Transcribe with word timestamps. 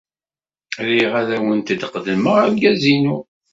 Riɣ 0.87 1.13
ad 1.21 1.29
awent-d-qeddmeɣ 1.37 2.35
argaz-inu. 2.45 3.17